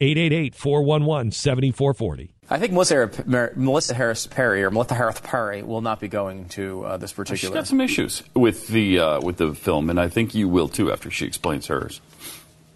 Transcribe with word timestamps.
888-411-7440. 0.00 2.28
I 2.48 2.58
think 2.58 2.72
Melissa, 2.72 3.10
Melissa 3.26 3.94
Harris 3.94 4.26
Perry 4.26 4.62
or 4.62 4.70
Melissa 4.70 4.94
Harris 4.94 5.20
Perry 5.20 5.62
will 5.62 5.80
not 5.80 6.00
be 6.00 6.08
going 6.08 6.48
to 6.50 6.84
uh, 6.84 6.96
this 6.96 7.10
She's 7.10 7.16
particular. 7.16 7.54
got 7.54 7.66
some 7.66 7.80
issues 7.80 8.22
with 8.34 8.68
the 8.68 9.00
uh, 9.00 9.20
with 9.20 9.38
the 9.38 9.52
film, 9.54 9.90
and 9.90 9.98
I 9.98 10.08
think 10.08 10.34
you 10.34 10.48
will 10.48 10.68
too 10.68 10.92
after 10.92 11.10
she 11.10 11.26
explains 11.26 11.66
hers. 11.66 12.00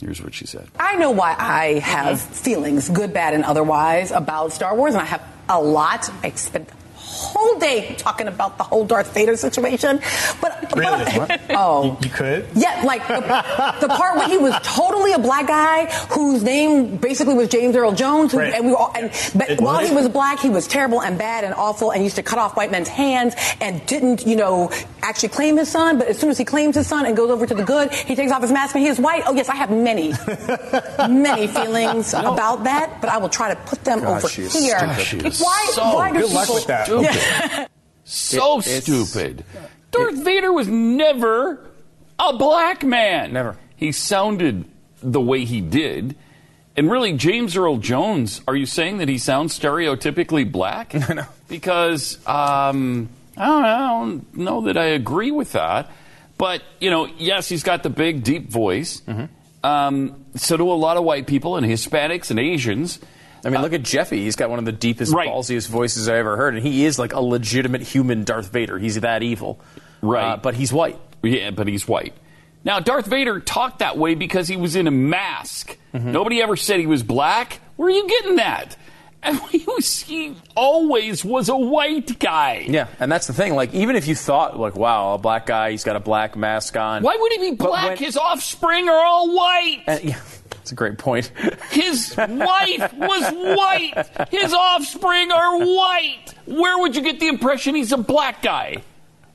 Here's 0.00 0.22
what 0.22 0.32
she 0.32 0.46
said. 0.46 0.68
I 0.78 0.94
know 0.96 1.10
why 1.10 1.34
I 1.36 1.80
have 1.80 2.20
feelings, 2.20 2.88
good, 2.88 3.12
bad, 3.12 3.34
and 3.34 3.44
otherwise, 3.44 4.12
about 4.12 4.52
Star 4.52 4.76
Wars, 4.76 4.94
and 4.94 5.02
I 5.02 5.06
have 5.06 5.22
a 5.48 5.60
lot. 5.60 6.08
I 6.22 6.30
spent 6.30 6.68
the 6.68 6.74
whole 7.28 7.58
day 7.58 7.94
talking 7.98 8.26
about 8.28 8.56
the 8.58 8.64
whole 8.64 8.84
Darth 8.84 9.12
Vader 9.14 9.36
situation. 9.36 10.00
But, 10.40 10.54
Really? 10.76 11.04
but 11.16 11.40
oh, 11.50 11.84
You, 11.84 12.08
you 12.08 12.10
could? 12.14 12.46
yeah, 12.54 12.82
like 12.84 13.06
the, 13.08 13.20
the 13.80 13.88
part 13.88 14.16
when 14.18 14.30
he 14.30 14.38
was 14.38 14.54
totally 14.62 15.12
a 15.12 15.18
black 15.18 15.46
guy 15.46 15.86
whose 16.10 16.42
name 16.42 16.96
basically 16.96 17.34
was 17.34 17.48
James 17.48 17.74
Earl 17.76 17.92
Jones, 17.92 18.32
who, 18.32 18.38
Right. 18.38 18.52
and 18.54 18.66
we 18.66 18.72
all, 18.74 18.92
and 18.94 19.10
but 19.34 19.50
It 19.50 19.60
while 19.60 19.80
was? 19.80 19.88
he 19.88 19.94
was 19.94 20.08
black, 20.08 20.40
he 20.40 20.50
was 20.50 20.66
terrible 20.66 21.00
and 21.02 21.16
bad 21.18 21.44
and 21.44 21.54
awful, 21.54 21.90
and 21.90 22.02
used 22.04 22.16
to 22.16 22.22
cut 22.22 22.38
off 22.38 22.56
white 22.56 22.70
men's 22.70 22.88
hands 22.88 23.34
and 23.60 23.84
didn't, 23.86 24.26
you 24.26 24.36
know, 24.36 24.70
actually 25.08 25.30
claim 25.30 25.56
his 25.56 25.68
son. 25.70 25.98
But 25.98 26.08
as 26.08 26.18
soon 26.18 26.30
as 26.30 26.38
he 26.38 26.44
claims 26.44 26.76
his 26.76 26.86
son 26.86 27.06
and 27.06 27.16
goes 27.16 27.30
over 27.30 27.46
to 27.46 27.54
the 27.54 27.64
good, 27.64 27.92
he 27.92 28.14
takes 28.14 28.30
off 28.32 28.42
his 28.42 28.52
mask 28.52 28.74
and 28.74 28.84
he 28.84 28.90
is 28.90 28.98
white. 29.00 29.22
Oh 29.26 29.34
yes, 29.34 29.48
I 29.48 29.54
have 29.56 29.70
many, 29.70 30.12
many 31.08 31.46
feelings 31.46 32.14
about 32.14 32.64
that, 32.64 33.00
but 33.00 33.10
I 33.10 33.18
will 33.18 33.28
try 33.28 33.52
to 33.54 33.60
put 33.62 33.84
them 33.84 34.00
God, 34.00 34.18
over 34.18 34.28
she 34.28 34.42
here. 34.46 34.78
stupid. 34.78 35.00
She 35.04 35.16
is 35.18 35.40
why? 35.40 35.70
so 35.72 35.82
why 35.94 36.12
do 36.12 36.26
people? 36.26 36.54
with 36.54 36.66
that. 36.66 36.86
Stupid. 36.86 37.68
so 38.04 38.58
It- 38.60 38.82
stupid. 38.84 39.44
Darth 39.90 40.22
Vader 40.22 40.52
was 40.52 40.68
never 40.68 41.66
a 42.18 42.36
black 42.36 42.84
man. 42.84 43.32
Never. 43.32 43.56
He 43.76 43.92
sounded 43.92 44.64
the 45.02 45.20
way 45.20 45.44
he 45.46 45.60
did. 45.62 46.14
And 46.76 46.90
really, 46.90 47.14
James 47.14 47.56
Earl 47.56 47.78
Jones, 47.78 48.40
are 48.46 48.54
you 48.54 48.66
saying 48.66 48.98
that 48.98 49.08
he 49.08 49.18
sounds 49.18 49.58
stereotypically 49.58 50.50
black? 50.50 50.92
No. 51.08 51.24
Because 51.48 52.18
um, 52.26 53.08
I, 53.38 53.46
don't, 53.46 53.64
I 53.64 53.78
don't 53.78 54.36
know 54.36 54.60
that 54.62 54.76
I 54.76 54.86
agree 54.86 55.30
with 55.30 55.52
that. 55.52 55.90
But, 56.36 56.62
you 56.80 56.90
know, 56.90 57.06
yes, 57.18 57.48
he's 57.48 57.62
got 57.62 57.82
the 57.82 57.90
big, 57.90 58.22
deep 58.22 58.48
voice. 58.48 59.00
Mm-hmm. 59.00 59.66
Um, 59.66 60.24
so 60.36 60.56
do 60.56 60.70
a 60.70 60.72
lot 60.74 60.96
of 60.96 61.02
white 61.04 61.26
people 61.26 61.56
and 61.56 61.66
Hispanics 61.66 62.30
and 62.30 62.38
Asians. 62.38 63.00
I 63.44 63.50
mean, 63.50 63.60
look 63.60 63.72
at 63.72 63.82
Jeffy. 63.82 64.22
He's 64.22 64.36
got 64.36 64.50
one 64.50 64.58
of 64.58 64.64
the 64.64 64.72
deepest, 64.72 65.12
Right. 65.12 65.28
ballsiest 65.28 65.68
voices 65.68 66.08
I 66.08 66.16
ever 66.18 66.36
heard, 66.36 66.54
and 66.54 66.64
he 66.64 66.84
is 66.84 66.98
like 66.98 67.12
a 67.12 67.20
legitimate 67.20 67.82
human 67.82 68.24
Darth 68.24 68.52
Vader. 68.52 68.78
He's 68.78 69.00
that 69.00 69.22
evil, 69.22 69.60
Right. 70.00 70.32
Uh, 70.32 70.36
but 70.36 70.54
he's 70.54 70.72
white. 70.72 70.98
Yeah, 71.22 71.50
but 71.50 71.66
he's 71.66 71.86
white. 71.88 72.14
Now, 72.64 72.78
Darth 72.80 73.06
Vader 73.06 73.40
talked 73.40 73.78
that 73.80 73.96
way 73.98 74.14
because 74.14 74.46
he 74.48 74.56
was 74.56 74.76
in 74.76 74.86
a 74.86 74.90
mask. 74.92 75.76
Mm-hmm. 75.94 76.12
Nobody 76.12 76.42
ever 76.42 76.56
said 76.56 76.78
he 76.80 76.86
was 76.86 77.02
black. 77.02 77.60
Where 77.76 77.88
are 77.88 77.92
you 77.92 78.08
getting 78.08 78.36
that? 78.36 78.76
And 79.22 79.38
he, 79.50 80.34
always 80.56 81.24
was 81.24 81.48
a 81.48 81.56
white 81.56 82.18
guy. 82.18 82.64
Yeah, 82.68 82.88
and 82.98 83.10
that's 83.10 83.26
the 83.26 83.32
thing. 83.32 83.54
Like, 83.54 83.74
even 83.74 83.96
if 83.96 84.06
you 84.08 84.14
thought, 84.14 84.58
like, 84.58 84.74
wow, 84.76 85.14
a 85.14 85.18
black 85.18 85.46
guy, 85.46 85.70
he's 85.70 85.84
got 85.84 85.96
a 85.96 86.00
black 86.00 86.36
mask 86.36 86.76
on. 86.76 87.02
Why 87.02 87.16
would 87.18 87.32
he 87.32 87.50
be 87.50 87.56
black? 87.56 87.88
when- 87.88 87.96
His 87.98 88.16
offspring 88.16 88.88
are 88.88 89.04
all 89.04 89.34
white. 89.34 89.82
Uh, 89.86 89.98
yeah, 90.02 90.20
that's 90.50 90.72
a 90.72 90.74
great 90.74 90.98
point. 90.98 91.28
His 91.70 92.14
wife 92.16 92.92
was 92.94 93.56
white. 93.56 94.28
His 94.30 94.52
offspring 94.52 95.30
are 95.32 95.58
white. 95.58 96.34
Where 96.46 96.78
would 96.78 96.96
you 96.96 97.02
get 97.02 97.20
the 97.20 97.28
impression 97.28 97.74
he's 97.74 97.92
a 97.92 97.98
black 97.98 98.42
guy? 98.42 98.82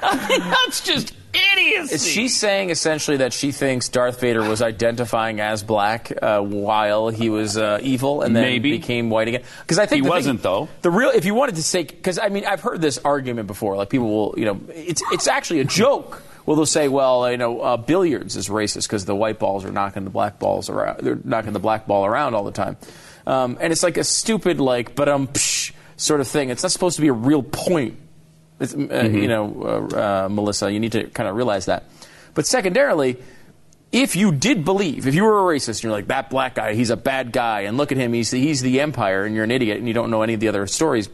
That's 0.00 0.80
just 0.82 1.12
idiocy. 1.58 1.94
Is 1.94 2.06
she 2.06 2.28
saying 2.28 2.70
essentially 2.70 3.18
that 3.18 3.32
she 3.32 3.52
thinks 3.52 3.88
Darth 3.88 4.20
Vader 4.20 4.46
was 4.48 4.62
identifying 4.62 5.40
as 5.40 5.62
black 5.62 6.12
uh, 6.22 6.40
while 6.40 7.08
he 7.08 7.30
was 7.30 7.56
uh, 7.56 7.78
evil 7.82 8.22
and 8.22 8.34
then 8.34 8.42
Maybe. 8.44 8.70
became 8.70 9.10
white 9.10 9.28
again? 9.28 9.42
Because 9.60 9.78
I 9.78 9.86
think 9.86 10.02
He 10.02 10.08
the 10.08 10.10
wasn't, 10.10 10.42
though. 10.42 10.68
The 10.82 10.90
real, 10.90 11.10
if 11.10 11.24
you 11.24 11.34
wanted 11.34 11.56
to 11.56 11.62
say, 11.62 11.82
because 11.84 12.18
I 12.18 12.28
mean, 12.28 12.44
I've 12.46 12.60
heard 12.60 12.80
this 12.80 12.98
argument 12.98 13.46
before. 13.46 13.76
Like 13.76 13.90
people 13.90 14.08
will, 14.08 14.34
you 14.38 14.44
know, 14.44 14.60
it's 14.74 15.02
it's 15.12 15.26
actually 15.26 15.60
a 15.60 15.64
joke. 15.64 16.22
Well, 16.46 16.56
they'll 16.56 16.64
say, 16.64 16.88
well, 16.88 17.30
you 17.30 17.36
know, 17.36 17.60
uh, 17.60 17.76
billiards 17.76 18.34
is 18.34 18.48
racist 18.48 18.84
because 18.84 19.04
the 19.04 19.14
white 19.14 19.38
balls 19.38 19.66
are 19.66 19.70
knocking 19.70 20.04
the 20.04 20.10
black 20.10 20.38
balls 20.38 20.70
around. 20.70 21.00
They're 21.00 21.18
knocking 21.22 21.52
the 21.52 21.58
black 21.58 21.86
ball 21.86 22.06
around 22.06 22.34
all 22.34 22.44
the 22.44 22.52
time, 22.52 22.78
um, 23.26 23.58
and 23.60 23.70
it's 23.70 23.82
like 23.82 23.98
a 23.98 24.04
stupid 24.04 24.58
like, 24.58 24.94
but 24.94 25.10
um, 25.10 25.28
sort 25.96 26.20
of 26.20 26.28
thing. 26.28 26.48
It's 26.48 26.62
not 26.62 26.72
supposed 26.72 26.96
to 26.96 27.02
be 27.02 27.08
a 27.08 27.12
real 27.12 27.42
point. 27.42 27.98
It's, 28.60 28.74
uh, 28.74 29.10
You 29.12 29.28
know, 29.28 29.88
uh, 29.92 30.24
uh, 30.24 30.28
Melissa, 30.28 30.70
you 30.70 30.80
need 30.80 30.92
to 30.92 31.04
kind 31.04 31.28
of 31.28 31.36
realize 31.36 31.66
that. 31.66 31.84
But 32.34 32.46
secondarily, 32.46 33.16
if 33.90 34.16
you 34.16 34.32
did 34.32 34.64
believe, 34.64 35.06
if 35.06 35.14
you 35.14 35.24
were 35.24 35.50
a 35.50 35.56
racist, 35.56 35.76
and 35.76 35.84
you're 35.84 35.92
like 35.92 36.08
that 36.08 36.28
black 36.30 36.56
guy, 36.56 36.74
he's 36.74 36.90
a 36.90 36.96
bad 36.96 37.32
guy, 37.32 37.62
and 37.62 37.76
look 37.76 37.92
at 37.92 37.98
him, 37.98 38.12
he's 38.12 38.30
the, 38.30 38.40
he's 38.40 38.60
the 38.60 38.80
empire, 38.80 39.24
and 39.24 39.34
you're 39.34 39.44
an 39.44 39.50
idiot, 39.50 39.78
and 39.78 39.88
you 39.88 39.94
don't 39.94 40.10
know 40.10 40.22
any 40.22 40.34
of 40.34 40.40
the 40.40 40.48
other 40.48 40.66
stories, 40.66 41.08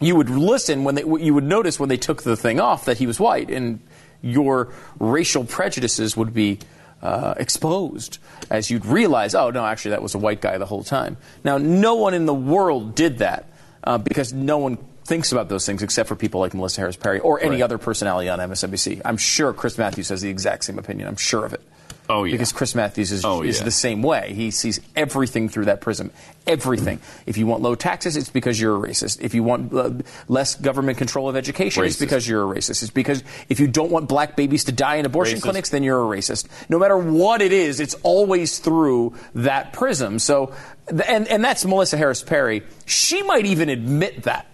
you 0.00 0.16
would 0.16 0.30
listen 0.30 0.82
when 0.84 0.94
they, 0.94 1.02
you 1.02 1.34
would 1.34 1.44
notice 1.44 1.78
when 1.78 1.88
they 1.88 1.96
took 1.96 2.22
the 2.22 2.36
thing 2.36 2.58
off 2.58 2.86
that 2.86 2.98
he 2.98 3.06
was 3.06 3.20
white, 3.20 3.50
and 3.50 3.80
your 4.22 4.72
racial 4.98 5.44
prejudices 5.44 6.16
would 6.16 6.34
be 6.34 6.58
uh, 7.02 7.34
exposed 7.36 8.18
as 8.50 8.70
you'd 8.70 8.84
realize, 8.84 9.34
oh 9.34 9.50
no, 9.50 9.64
actually 9.64 9.92
that 9.92 10.02
was 10.02 10.14
a 10.14 10.18
white 10.18 10.40
guy 10.40 10.58
the 10.58 10.66
whole 10.66 10.84
time. 10.84 11.16
Now, 11.44 11.58
no 11.58 11.94
one 11.94 12.14
in 12.14 12.26
the 12.26 12.34
world 12.34 12.94
did 12.94 13.18
that 13.18 13.46
uh, 13.84 13.98
because 13.98 14.32
no 14.32 14.58
one 14.58 14.78
thinks 15.10 15.32
about 15.32 15.48
those 15.48 15.66
things 15.66 15.82
except 15.82 16.08
for 16.08 16.14
people 16.14 16.40
like 16.40 16.54
Melissa 16.54 16.80
Harris 16.82 16.94
Perry 16.96 17.18
or 17.18 17.40
any 17.40 17.56
Right. 17.56 17.62
other 17.62 17.78
personality 17.78 18.28
on 18.28 18.38
MSNBC. 18.38 19.02
I'm 19.04 19.16
sure 19.16 19.52
Chris 19.52 19.76
Matthews 19.76 20.08
has 20.10 20.20
the 20.22 20.30
exact 20.30 20.64
same 20.64 20.78
opinion. 20.78 21.08
I'm 21.08 21.16
sure 21.16 21.44
of 21.44 21.52
it. 21.52 21.60
Oh, 22.08 22.22
yeah. 22.24 22.32
Because 22.32 22.52
Chris 22.52 22.74
Matthews 22.76 23.10
is, 23.12 23.24
Oh, 23.24 23.42
is 23.42 23.58
yeah. 23.58 23.64
the 23.64 23.70
same 23.72 24.02
way. 24.02 24.32
He 24.34 24.50
sees 24.52 24.80
everything 24.96 25.48
through 25.48 25.64
that 25.66 25.80
prism. 25.80 26.10
Everything. 26.46 26.98
If 27.26 27.36
you 27.38 27.46
want 27.46 27.60
low 27.62 27.74
taxes, 27.74 28.16
it's 28.16 28.30
because 28.30 28.60
you're 28.60 28.76
a 28.76 28.80
racist. 28.88 29.20
If 29.20 29.34
you 29.34 29.42
want 29.44 29.72
uh, 29.74 29.90
less 30.28 30.54
government 30.56 30.98
control 30.98 31.28
of 31.28 31.34
education, 31.36 31.84
it's 31.84 31.98
because 32.00 32.26
you're 32.28 32.42
a 32.50 32.54
racist. 32.56 32.82
It's 32.82 32.90
because 32.90 33.22
if 33.48 33.58
you 33.60 33.66
don't 33.68 33.90
want 33.92 34.08
black 34.08 34.36
babies 34.36 34.64
to 34.64 34.72
die 34.72 34.96
in 34.96 35.06
abortion 35.06 35.38
Racist. 35.38 35.42
clinics, 35.42 35.68
then 35.70 35.82
you're 35.84 36.00
a 36.02 36.16
racist. 36.16 36.46
No 36.68 36.78
matter 36.78 36.96
what 36.98 37.42
it 37.42 37.52
is, 37.52 37.78
it's 37.80 37.94
always 38.02 38.58
through 38.58 39.14
that 39.36 39.72
prism. 39.72 40.18
So, 40.20 40.52
and, 40.88 41.26
and 41.28 41.44
that's 41.44 41.64
Melissa 41.64 41.96
Harris 41.96 42.22
Perry. 42.24 42.62
She 42.86 43.22
might 43.22 43.46
even 43.46 43.68
admit 43.68 44.22
that. 44.24 44.46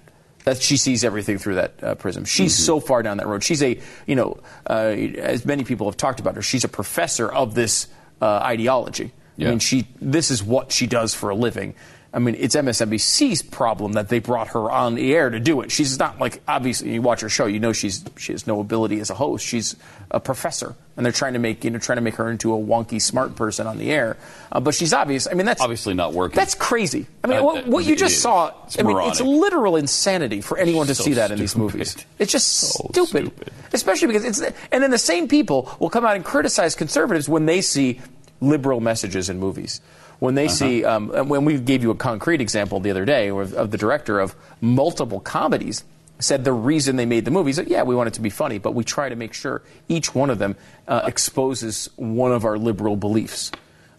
That 0.46 0.62
she 0.62 0.76
sees 0.76 1.02
everything 1.02 1.38
through 1.38 1.56
that 1.56 1.82
uh, 1.82 1.94
prism. 1.96 2.24
She's 2.24 2.54
Mm-hmm. 2.54 2.62
so 2.66 2.78
far 2.80 3.02
down 3.02 3.16
that 3.16 3.26
road. 3.26 3.42
She's 3.42 3.62
a, 3.64 3.80
you 4.06 4.14
know, 4.14 4.38
uh, 4.70 4.94
as 5.18 5.44
many 5.44 5.64
people 5.64 5.88
have 5.88 5.96
talked 5.96 6.20
about 6.20 6.36
her, 6.36 6.42
she's 6.42 6.62
a 6.62 6.68
professor 6.68 7.28
of 7.28 7.54
this 7.56 7.88
uh, 8.22 8.38
ideology. 8.38 9.10
Yeah. 9.36 9.48
I 9.48 9.50
mean, 9.50 9.58
she 9.58 9.88
this 10.00 10.30
is 10.30 10.44
what 10.44 10.70
she 10.70 10.86
does 10.86 11.14
for 11.14 11.30
a 11.30 11.34
living. 11.34 11.74
I 12.16 12.18
mean, 12.18 12.34
it's 12.38 12.56
MSNBC's 12.56 13.42
problem 13.42 13.92
that 13.92 14.08
they 14.08 14.20
brought 14.20 14.48
her 14.48 14.70
on 14.70 14.94
the 14.94 15.14
air 15.14 15.28
to 15.28 15.38
do 15.38 15.60
it. 15.60 15.70
She's 15.70 15.98
not 15.98 16.18
like 16.18 16.40
obviously 16.48 16.94
you 16.94 17.02
watch 17.02 17.20
her 17.20 17.28
show, 17.28 17.44
you 17.44 17.60
know 17.60 17.74
she's 17.74 18.02
she 18.16 18.32
has 18.32 18.46
no 18.46 18.58
ability 18.60 19.00
as 19.00 19.10
a 19.10 19.14
host. 19.14 19.44
She's 19.44 19.76
a 20.10 20.18
professor, 20.18 20.74
and 20.96 21.04
they're 21.04 21.12
trying 21.12 21.34
to 21.34 21.38
make 21.38 21.62
you 21.62 21.70
know 21.70 21.78
trying 21.78 21.96
to 21.96 22.02
make 22.02 22.14
her 22.14 22.30
into 22.30 22.54
a 22.54 22.58
wonky 22.58 23.02
smart 23.02 23.36
person 23.36 23.66
on 23.66 23.76
the 23.76 23.92
air. 23.92 24.16
Uh, 24.50 24.60
but 24.60 24.74
she's 24.74 24.94
obvious. 24.94 25.28
I 25.30 25.34
mean, 25.34 25.44
that's 25.44 25.60
Obviously 25.60 25.92
not 25.92 26.14
working. 26.14 26.36
That's 26.36 26.54
crazy. 26.54 27.06
I 27.22 27.26
mean, 27.26 27.38
Uh, 27.40 27.42
what, 27.42 27.66
what 27.66 27.84
you 27.84 27.94
just 27.94 28.22
saw. 28.22 28.50
It's 28.64 28.78
I 28.78 28.82
mean, 28.82 28.96
it's 29.00 29.20
literal 29.20 29.76
insanity 29.76 30.40
for 30.40 30.56
anyone 30.56 30.86
to 30.86 30.94
So 30.94 31.04
see 31.04 31.12
that 31.14 31.30
in 31.30 31.38
these 31.38 31.54
movies. 31.54 31.96
It's 32.18 32.32
just 32.32 32.46
So 32.48 32.88
stupid. 32.92 33.26
stupid. 33.26 33.52
Especially 33.74 34.06
because 34.08 34.24
it's 34.24 34.40
and 34.72 34.82
then 34.82 34.90
the 34.90 34.96
same 34.96 35.28
people 35.28 35.70
will 35.80 35.90
come 35.90 36.06
out 36.06 36.16
and 36.16 36.24
criticize 36.24 36.74
conservatives 36.74 37.28
when 37.28 37.44
they 37.44 37.60
see 37.60 38.00
liberal 38.40 38.80
messages 38.80 39.28
in 39.28 39.38
movies. 39.38 39.82
When 40.18 40.34
they 40.34 40.48
see, 40.48 40.84
Uh-huh. 40.84 41.20
um, 41.20 41.28
when 41.28 41.44
we 41.44 41.58
gave 41.58 41.82
you 41.82 41.90
a 41.90 41.94
concrete 41.94 42.40
example 42.40 42.80
the 42.80 42.90
other 42.90 43.04
day 43.04 43.28
of, 43.28 43.52
of 43.54 43.70
the 43.70 43.76
director 43.78 44.18
of 44.18 44.34
multiple 44.60 45.20
comedies, 45.20 45.84
said 46.18 46.44
the 46.44 46.52
reason 46.52 46.96
they 46.96 47.04
made 47.04 47.26
the 47.26 47.30
movies, 47.30 47.60
yeah, 47.66 47.82
we 47.82 47.94
want 47.94 48.08
it 48.08 48.14
to 48.14 48.22
be 48.22 48.30
funny, 48.30 48.58
but 48.58 48.72
we 48.74 48.82
try 48.82 49.08
to 49.10 49.16
make 49.16 49.34
sure 49.34 49.60
each 49.88 50.14
one 50.14 50.30
of 50.30 50.38
them 50.38 50.56
uh, 50.88 51.02
exposes 51.06 51.90
one 51.96 52.32
of 52.32 52.46
our 52.46 52.56
liberal 52.56 52.96
beliefs. 52.96 53.52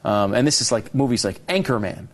Um, 0.04 0.34
and 0.34 0.48
this 0.48 0.60
is 0.62 0.72
like 0.72 0.96
movies 0.96 1.24
like 1.24 1.46
Anchorman 1.46 2.08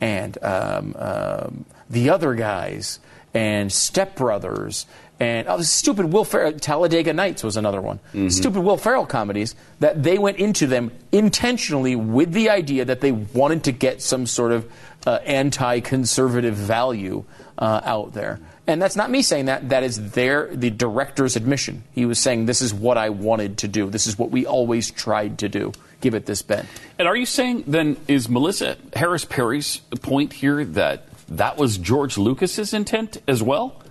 and 0.00 0.36
um, 0.42 0.94
um, 0.98 1.64
The 1.90 2.10
Other 2.10 2.34
Guys 2.34 3.00
and 3.34 3.72
Step 3.72 4.16
Brothers 4.16 4.86
and 5.20 5.48
oh, 5.48 5.60
stupid 5.62 6.12
Will 6.12 6.24
Ferrell. 6.24 6.52
Talladega 6.52 7.12
Nights 7.12 7.42
was 7.42 7.56
another 7.56 7.80
one. 7.80 7.98
Stupid 8.30 8.60
Will 8.60 8.76
Ferrell 8.76 9.06
comedies 9.06 9.56
that 9.80 10.02
they 10.02 10.16
went 10.16 10.36
into 10.38 10.66
them 10.66 10.92
intentionally 11.10 11.96
with 11.96 12.32
the 12.32 12.50
idea 12.50 12.84
that 12.84 13.00
they 13.00 13.10
wanted 13.10 13.64
to 13.64 13.72
get 13.72 14.00
some 14.00 14.26
sort 14.26 14.52
of 14.52 14.70
uh, 15.06 15.18
anti-conservative 15.24 16.54
value 16.54 17.24
uh, 17.58 17.80
out 17.84 18.12
there. 18.12 18.38
And 18.68 18.80
that's 18.80 18.94
not 18.94 19.10
me 19.10 19.22
saying 19.22 19.46
that. 19.46 19.70
That 19.70 19.82
is 19.82 20.12
their 20.12 20.54
the 20.54 20.70
director's 20.70 21.34
admission. 21.34 21.82
He 21.92 22.06
was 22.06 22.18
saying, 22.18 22.46
"This 22.46 22.62
is 22.62 22.72
what 22.72 22.98
I 22.98 23.08
wanted 23.08 23.58
to 23.58 23.68
do. 23.68 23.90
This 23.90 24.06
is 24.06 24.18
what 24.18 24.30
we 24.30 24.46
always 24.46 24.90
tried 24.90 25.38
to 25.38 25.48
do. 25.48 25.72
Give 26.00 26.14
it 26.14 26.26
this 26.26 26.42
bent." 26.42 26.68
And 26.98 27.08
are 27.08 27.16
you 27.16 27.26
saying 27.26 27.64
then 27.66 27.96
is 28.06 28.28
Melissa 28.28 28.76
Harris 28.94 29.24
Perry's 29.24 29.78
point 30.00 30.32
here 30.32 30.64
that 30.64 31.04
that 31.28 31.56
was 31.56 31.78
George 31.78 32.16
Lucas's 32.16 32.72
intent 32.72 33.20
as 33.28 33.42
well? 33.42 33.82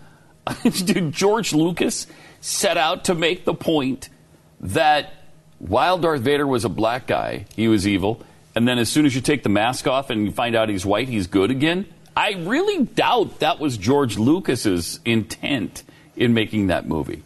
Did 0.64 1.12
George 1.12 1.54
Lucas 1.54 2.08
set 2.42 2.78
out 2.78 3.06
to 3.06 3.16
make 3.16 3.46
the 3.46 3.54
point 3.54 4.10
that 4.60 5.14
while 5.60 5.98
Darth 5.98 6.22
Vader 6.22 6.48
was 6.48 6.66
a 6.66 6.70
black 6.70 7.08
guy, 7.08 7.46
he 7.56 7.68
was 7.68 7.88
evil, 7.88 8.22
and 8.56 8.68
then 8.68 8.80
as 8.80 8.90
soon 8.90 9.06
as 9.06 9.16
you 9.16 9.22
take 9.22 9.44
the 9.44 9.50
mask 9.50 9.88
off 9.88 10.10
and 10.10 10.26
you 10.26 10.32
find 10.32 10.56
out 10.56 10.70
he's 10.70 10.86
white, 10.86 11.08
he's 11.10 11.28
good 11.28 11.52
again? 11.52 11.86
I 12.16 12.34
really 12.34 12.84
doubt 12.84 13.40
that 13.40 13.60
was 13.60 13.78
George 13.78 14.18
Lucas's 14.18 15.00
intent 15.06 15.84
in 16.16 16.34
making 16.34 16.68
that 16.68 16.88
movie. 16.88 17.22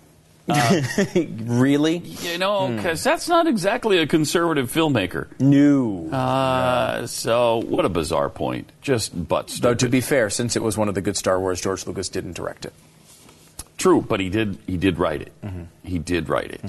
really? 1.44 1.98
You 1.98 2.38
know, 2.38 2.70
because 2.76 3.04
that's 3.04 3.28
not 3.30 3.48
exactly 3.48 3.98
a 4.00 4.08
conservative 4.08 4.72
filmmaker. 4.72 5.28
No. 5.40 6.10
Uh, 6.10 7.08
so 7.08 7.58
what 7.58 7.86
a 7.86 7.90
bizarre 7.90 8.30
point. 8.30 8.72
Just 8.82 9.28
but 9.28 9.48
Though 9.62 9.76
to 9.76 9.90
be 9.90 10.02
fair, 10.02 10.30
since 10.30 10.56
it 10.56 10.64
was 10.64 10.78
one 10.78 10.90
of 10.90 10.96
the 10.96 11.02
good 11.02 11.18
Star 11.18 11.40
Wars, 11.40 11.62
George 11.62 11.86
Lucas 11.88 12.10
didn't 12.10 12.34
direct 12.34 12.66
it. 12.66 12.74
True, 13.78 14.02
but 14.02 14.20
he 14.20 14.30
did. 14.30 14.58
He 14.68 14.78
did 14.78 15.00
write 15.00 15.22
it. 15.22 15.34
He 15.84 15.98
did 16.00 16.30
write 16.30 16.52
it. 16.52 16.62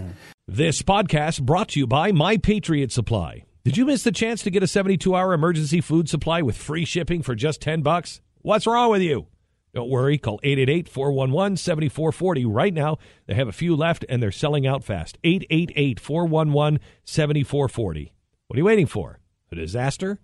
This 0.48 0.82
podcast 0.82 1.42
brought 1.42 1.68
to 1.70 1.80
you 1.80 1.86
by 1.86 2.12
My 2.12 2.36
Patriot 2.36 2.90
Supply. 2.90 3.44
Did 3.64 3.76
you 3.76 3.84
miss 3.86 4.02
the 4.02 4.10
chance 4.12 4.42
to 4.42 4.50
get 4.50 4.62
a 4.62 4.66
72-hour 4.66 5.32
emergency 5.32 5.80
food 5.80 6.08
supply 6.08 6.42
with 6.42 6.56
free 6.56 6.84
shipping 6.84 7.22
for 7.22 7.34
just 7.36 7.60
10 7.60 7.82
bucks? 7.82 8.20
What's 8.40 8.66
wrong 8.66 8.90
with 8.90 9.02
you? 9.02 9.26
Don't 9.74 9.88
worry, 9.88 10.18
call 10.18 10.38
888-411-7440 10.40 12.44
right 12.46 12.74
now. 12.74 12.98
They 13.26 13.32
have 13.34 13.48
a 13.48 13.52
few 13.52 13.74
left 13.74 14.04
and 14.08 14.22
they're 14.22 14.30
selling 14.30 14.66
out 14.66 14.84
fast. 14.84 15.16
888-411-7440. 15.22 18.10
What 18.46 18.56
are 18.56 18.58
you 18.58 18.64
waiting 18.64 18.86
for? 18.86 19.18
A 19.50 19.54
disaster? 19.54 20.20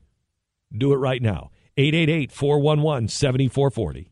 Do 0.77 0.93
it 0.93 0.97
right 0.97 1.23
now. 1.23 1.51
888-411-7440. 1.79 4.07